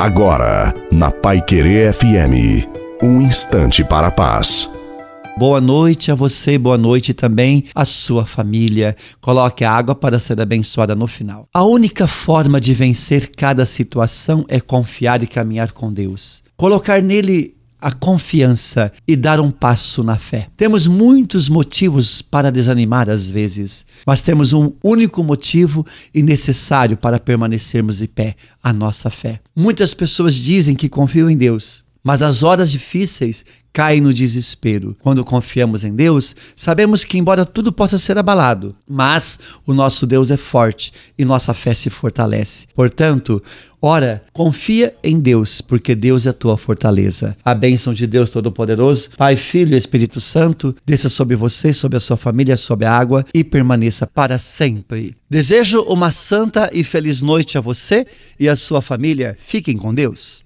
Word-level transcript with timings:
Agora, 0.00 0.72
na 0.90 1.10
Pai 1.10 1.42
Querer 1.42 1.92
FM, 1.92 2.66
um 3.02 3.20
instante 3.20 3.84
para 3.84 4.06
a 4.06 4.10
paz. 4.10 4.66
Boa 5.36 5.60
noite 5.60 6.10
a 6.10 6.14
você, 6.14 6.56
boa 6.56 6.78
noite 6.78 7.12
também 7.12 7.64
à 7.74 7.84
sua 7.84 8.24
família. 8.24 8.96
Coloque 9.20 9.62
a 9.62 9.70
água 9.70 9.94
para 9.94 10.18
ser 10.18 10.40
abençoada 10.40 10.94
no 10.94 11.06
final. 11.06 11.46
A 11.52 11.64
única 11.64 12.06
forma 12.06 12.58
de 12.58 12.72
vencer 12.72 13.30
cada 13.36 13.66
situação 13.66 14.46
é 14.48 14.58
confiar 14.58 15.22
e 15.22 15.26
caminhar 15.26 15.72
com 15.72 15.92
Deus. 15.92 16.42
Colocar 16.56 17.02
nele 17.02 17.54
a 17.80 17.92
confiança 17.92 18.92
e 19.06 19.16
dar 19.16 19.40
um 19.40 19.50
passo 19.50 20.02
na 20.02 20.16
fé. 20.16 20.48
Temos 20.56 20.86
muitos 20.86 21.48
motivos 21.48 22.22
para 22.22 22.50
desanimar 22.50 23.08
às 23.08 23.30
vezes, 23.30 23.84
mas 24.06 24.22
temos 24.22 24.52
um 24.52 24.72
único 24.82 25.22
motivo 25.22 25.86
e 26.14 26.22
necessário 26.22 26.96
para 26.96 27.18
permanecermos 27.18 27.98
de 27.98 28.08
pé: 28.08 28.36
a 28.62 28.72
nossa 28.72 29.10
fé. 29.10 29.40
Muitas 29.56 29.94
pessoas 29.94 30.34
dizem 30.34 30.74
que 30.74 30.88
confiam 30.88 31.30
em 31.30 31.36
Deus, 31.36 31.84
mas 32.02 32.22
as 32.22 32.42
horas 32.42 32.70
difíceis 32.70 33.44
caem 33.72 34.00
no 34.00 34.12
desespero. 34.12 34.96
Quando 35.00 35.24
confiamos 35.24 35.84
em 35.84 35.94
Deus, 35.94 36.34
sabemos 36.56 37.04
que, 37.04 37.18
embora 37.18 37.44
tudo 37.44 37.72
possa 37.72 37.98
ser 37.98 38.18
abalado, 38.18 38.74
mas 38.88 39.38
o 39.66 39.72
nosso 39.72 40.06
Deus 40.06 40.30
é 40.30 40.36
forte 40.36 40.92
e 41.16 41.24
nossa 41.24 41.54
fé 41.54 41.72
se 41.72 41.88
fortalece. 41.88 42.66
Portanto, 42.74 43.42
ora, 43.80 44.24
confia 44.32 44.94
em 45.04 45.20
Deus, 45.20 45.60
porque 45.60 45.94
Deus 45.94 46.26
é 46.26 46.30
a 46.30 46.34
tua 46.34 46.58
fortaleza. 46.58 47.36
A 47.44 47.54
bênção 47.54 47.94
de 47.94 48.06
Deus 48.06 48.30
Todo-Poderoso, 48.30 49.10
Pai, 49.16 49.36
Filho 49.36 49.74
e 49.74 49.78
Espírito 49.78 50.20
Santo, 50.20 50.74
desça 50.84 51.08
sobre 51.08 51.36
você, 51.36 51.72
sobre 51.72 51.96
a 51.96 52.00
sua 52.00 52.16
família, 52.16 52.56
sobre 52.56 52.86
a 52.86 52.92
água 52.92 53.24
e 53.32 53.44
permaneça 53.44 54.06
para 54.06 54.38
sempre. 54.38 55.16
Desejo 55.28 55.82
uma 55.82 56.10
santa 56.10 56.70
e 56.72 56.82
feliz 56.82 57.22
noite 57.22 57.56
a 57.56 57.60
você 57.60 58.04
e 58.38 58.48
a 58.48 58.56
sua 58.56 58.82
família. 58.82 59.36
Fiquem 59.40 59.76
com 59.76 59.94
Deus. 59.94 60.38